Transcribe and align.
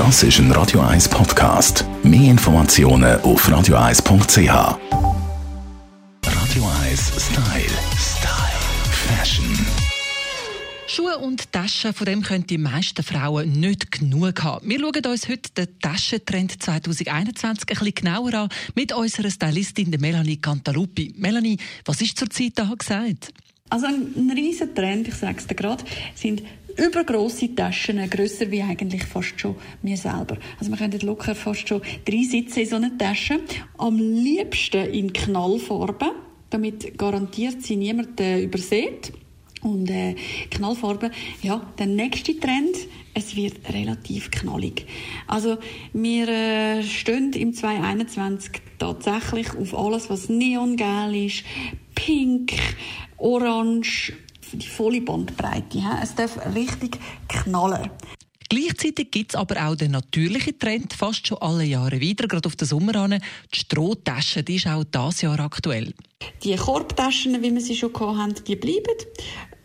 Das 0.00 0.22
ist 0.22 0.38
ein 0.38 0.50
Radio 0.52 0.80
1 0.80 1.10
Podcast. 1.10 1.84
Mehr 2.02 2.30
Informationen 2.30 3.20
auf 3.20 3.46
radio1.ch. 3.46 4.48
Radio 6.24 6.70
1 6.88 7.12
Style. 7.18 7.76
Style. 7.98 8.60
Fashion. 8.90 9.66
Schuhe 10.86 11.18
und 11.18 11.52
Taschen, 11.52 11.92
von 11.92 12.06
dem 12.06 12.22
können 12.22 12.46
die 12.46 12.56
meisten 12.56 13.02
Frauen 13.02 13.52
nicht 13.60 13.92
genug 13.92 14.42
haben. 14.42 14.66
Wir 14.66 14.80
schauen 14.80 15.04
uns 15.04 15.28
heute 15.28 15.50
den 15.54 15.78
Taschentrend 15.80 16.62
2021 16.62 17.68
ein 17.68 17.76
bisschen 17.76 17.94
genauer 17.94 18.32
an 18.32 18.48
mit 18.74 18.94
unserer 18.94 19.28
Stylistin 19.28 19.94
Melanie 20.00 20.38
Cantaluppi. 20.38 21.12
Melanie, 21.18 21.58
was 21.84 22.00
ist 22.00 22.18
zurzeit 22.18 22.52
da 22.54 22.72
gesagt? 22.74 23.34
Also 23.68 23.84
ein, 23.86 24.14
ein 24.16 24.30
riesen 24.30 24.74
Trend, 24.74 25.08
ich 25.08 25.14
sage 25.14 25.36
es 25.36 25.46
dir 25.46 25.54
gerade, 25.54 25.84
sind 26.14 26.42
übergroße 26.80 27.54
Taschen, 27.54 28.08
grösser 28.08 28.50
wie 28.50 28.62
eigentlich 28.62 29.04
fast 29.04 29.38
schon 29.38 29.56
mir 29.82 29.96
selber. 29.96 30.36
Also 30.58 30.70
man 30.70 30.78
könnte 30.78 31.04
locker 31.04 31.34
fast 31.34 31.68
schon 31.68 31.82
drei 32.04 32.22
sitzen 32.22 32.60
in 32.60 32.66
so 32.66 32.76
einer 32.76 32.96
Tasche. 32.96 33.40
Am 33.78 33.98
liebsten 33.98 34.90
in 34.90 35.12
Knallfarben, 35.12 36.10
damit 36.50 36.96
garantiert 36.98 37.62
sie 37.62 37.76
niemand 37.76 38.20
äh, 38.20 38.42
übersieht. 38.42 39.12
Und 39.62 39.90
äh, 39.90 40.14
Knallfarbe, 40.50 41.10
ja, 41.42 41.60
der 41.78 41.86
nächste 41.86 42.38
Trend, 42.38 42.76
es 43.12 43.36
wird 43.36 43.56
relativ 43.70 44.30
knallig. 44.30 44.86
Also 45.26 45.58
wir 45.92 46.28
äh, 46.28 46.82
stehen 46.82 47.32
im 47.34 47.52
2021 47.52 48.52
tatsächlich 48.78 49.54
auf 49.54 49.76
alles, 49.76 50.08
was 50.08 50.30
neongelb 50.30 51.14
ist, 51.14 51.44
pink, 51.94 52.52
orange, 53.18 54.14
die 54.52 54.66
volle 54.66 55.00
Bandbreite. 55.00 55.82
Es 56.02 56.14
darf 56.14 56.38
richtig 56.54 56.98
knallen. 57.28 57.90
Gleichzeitig 58.48 59.12
gibt 59.12 59.32
es 59.32 59.36
aber 59.36 59.64
auch 59.64 59.76
den 59.76 59.92
natürlichen 59.92 60.58
Trend 60.58 60.92
fast 60.92 61.24
schon 61.28 61.38
alle 61.38 61.62
Jahre 61.62 62.00
wieder, 62.00 62.26
gerade 62.26 62.48
auf 62.48 62.56
den 62.56 62.66
Sommer 62.66 62.96
an. 62.96 63.22
Die 63.54 63.58
Strohtasche, 63.58 64.42
die 64.42 64.56
ist 64.56 64.66
auch 64.66 64.82
dieses 64.82 65.20
Jahr 65.20 65.38
aktuell. 65.38 65.94
Die 66.42 66.56
Korbtaschen, 66.56 67.40
wie 67.42 67.54
wir 67.54 67.60
sie 67.60 67.76
schon 67.76 67.92
hatten, 67.94 68.42
die 68.44 68.56
bleiben. 68.56 68.96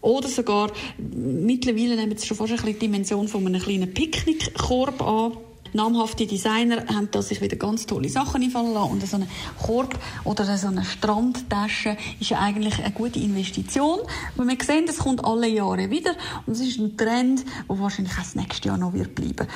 Oder 0.00 0.28
sogar, 0.28 0.72
mittlerweile 0.96 1.94
nehmen 1.94 2.16
sie 2.16 2.26
schon 2.26 2.38
fast 2.38 2.52
ein 2.52 2.56
bisschen 2.56 2.72
die 2.72 2.78
Dimension 2.78 3.28
von 3.28 3.46
einem 3.46 3.60
kleinen 3.60 3.92
Picknickkorb 3.92 5.02
an 5.02 5.32
namhafte 5.72 6.26
Designer 6.26 6.86
haben 6.88 7.08
da 7.10 7.22
sich 7.22 7.40
wieder 7.40 7.56
ganz 7.56 7.86
tolle 7.86 8.08
Sachen 8.08 8.42
einfallen 8.42 8.74
lassen. 8.74 8.92
Und 8.92 9.06
so 9.06 9.16
ein 9.16 9.28
Korb 9.62 9.98
oder 10.24 10.56
so 10.56 10.68
eine 10.68 10.84
Strandtasche 10.84 11.96
ist 12.20 12.30
ja 12.30 12.38
eigentlich 12.38 12.78
eine 12.78 12.92
gute 12.92 13.18
Investition. 13.18 14.00
Weil 14.36 14.48
wir 14.48 14.64
sehen, 14.64 14.86
das 14.86 14.98
kommt 14.98 15.24
alle 15.24 15.48
Jahre 15.48 15.90
wieder. 15.90 16.14
Und 16.46 16.54
es 16.54 16.60
ist 16.60 16.78
ein 16.78 16.96
Trend, 16.96 17.44
der 17.68 17.78
wahrscheinlich 17.78 18.14
auch 18.14 18.18
das 18.18 18.34
nächste 18.34 18.68
Jahr 18.68 18.78
noch 18.78 18.92
wird 18.92 19.14
bleiben 19.14 19.46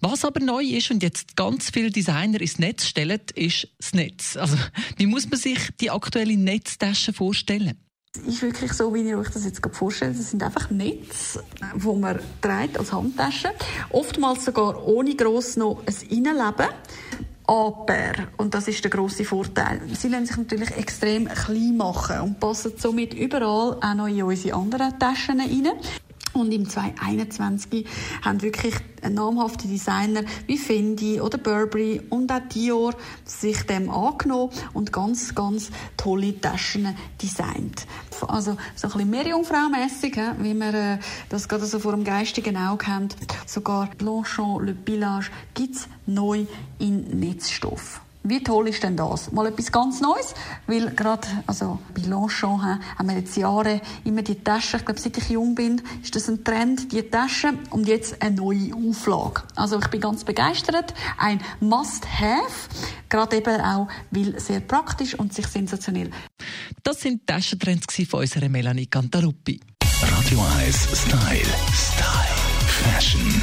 was 0.00 0.24
aber 0.24 0.40
neu 0.40 0.62
ist 0.62 0.90
und 0.90 1.02
jetzt 1.02 1.36
ganz 1.36 1.70
viele 1.70 1.90
Designer 1.90 2.40
ins 2.40 2.58
Netz 2.58 2.86
stellen, 2.86 3.20
ist 3.34 3.68
das 3.78 3.94
Netz. 3.94 4.36
Also, 4.36 4.56
wie 4.96 5.06
muss 5.06 5.28
man 5.28 5.38
sich 5.38 5.58
die 5.80 5.90
aktuelle 5.90 6.36
Netztasche 6.36 7.12
vorstellen? 7.12 7.76
Ist 8.26 8.42
wirklich 8.42 8.72
so, 8.72 8.94
wie 8.94 9.02
ihr 9.02 9.18
euch 9.18 9.30
das 9.30 9.44
jetzt 9.44 9.60
vorstellt. 9.72 10.18
Das 10.18 10.30
sind 10.30 10.42
einfach 10.42 10.70
Netze, 10.70 11.42
wo 11.74 11.94
man 11.94 12.18
trägt 12.40 12.78
als 12.78 12.92
Handtasche. 12.92 13.50
Oftmals 13.90 14.44
sogar 14.44 14.86
ohne 14.86 15.14
gross 15.14 15.56
noch 15.56 15.82
ein 15.86 16.08
Innenleben. 16.08 16.68
Aber, 17.46 18.12
und 18.36 18.52
das 18.52 18.68
ist 18.68 18.84
der 18.84 18.90
grosse 18.90 19.24
Vorteil, 19.24 19.80
sie 19.94 20.08
lassen 20.08 20.26
sich 20.26 20.36
natürlich 20.36 20.70
extrem 20.76 21.26
klein 21.28 21.78
machen 21.78 22.20
und 22.20 22.40
passen 22.40 22.72
somit 22.76 23.14
überall 23.14 23.78
auch 23.80 23.94
noch 23.94 24.06
in 24.06 24.22
unsere 24.22 24.54
anderen 24.54 24.98
Taschen 24.98 25.40
rein. 25.40 25.68
Und 26.32 26.52
im 26.52 26.68
2021 26.68 27.86
haben 28.22 28.42
wirklich 28.42 28.74
namhafte 29.08 29.68
Designer 29.68 30.22
wie 30.46 30.58
Fendi 30.58 31.20
oder 31.20 31.38
Burberry 31.38 32.00
und 32.10 32.30
auch 32.30 32.40
Dior 32.52 32.94
sich 33.24 33.62
dem 33.62 33.90
angenommen 33.90 34.52
und 34.72 34.92
ganz, 34.92 35.34
ganz 35.34 35.70
tolle 35.96 36.40
Taschen 36.40 36.94
designt. 37.20 37.86
Also 38.26 38.56
so 38.74 38.88
ein 38.88 38.92
bisschen 38.92 39.10
Meerjungfrau-mässig, 39.10 40.16
wie 40.40 40.54
man 40.54 40.74
äh, 40.74 40.98
das 41.28 41.48
gerade 41.48 41.66
so 41.66 41.78
vor 41.78 41.92
dem 41.92 42.04
geistigen 42.04 42.56
Auge 42.56 42.86
haben. 42.86 43.08
Sogar 43.46 43.88
Blanchon, 43.96 44.66
Le 44.66 44.76
Village 44.84 45.30
gibt's 45.54 45.88
neu 46.06 46.46
in 46.78 47.20
Netzstoff. 47.20 48.00
Wie 48.28 48.42
toll 48.42 48.68
ist 48.68 48.82
denn 48.82 48.94
das? 48.94 49.32
Mal 49.32 49.46
etwas 49.46 49.72
ganz 49.72 50.02
Neues, 50.02 50.34
weil 50.66 50.90
gerade, 50.90 51.26
also 51.46 51.78
bei 51.94 52.02
Longchamp 52.02 52.62
haben 52.98 53.08
wir 53.08 53.16
jetzt 53.16 53.38
Jahre 53.38 53.80
immer 54.04 54.20
die 54.20 54.34
Taschen, 54.34 54.80
ich 54.80 54.84
glaube, 54.84 55.00
seit 55.00 55.16
ich 55.16 55.30
jung 55.30 55.54
bin, 55.54 55.80
ist 56.02 56.14
das 56.14 56.28
ein 56.28 56.44
Trend, 56.44 56.92
die 56.92 57.00
Taschen 57.04 57.58
und 57.70 57.88
jetzt 57.88 58.20
eine 58.20 58.36
neue 58.36 58.74
Auflage. 58.74 59.44
Also 59.56 59.78
ich 59.78 59.86
bin 59.86 60.02
ganz 60.02 60.24
begeistert, 60.24 60.92
ein 61.16 61.40
Must-Have, 61.60 62.68
gerade 63.08 63.38
eben 63.38 63.62
auch, 63.62 63.88
weil 64.10 64.38
sehr 64.38 64.60
praktisch 64.60 65.14
und 65.18 65.32
sich 65.32 65.46
sensationell. 65.46 66.10
Das 66.82 67.00
sind 67.00 67.26
Taschentrends 67.26 67.86
von 68.10 68.20
unserer 68.20 68.50
Melanie 68.50 68.88
Cantaruppi. 68.88 69.58
Radio 70.02 70.44
1 70.58 70.76
Style. 70.76 71.54
Style. 71.72 72.38
Fashion. 72.66 73.42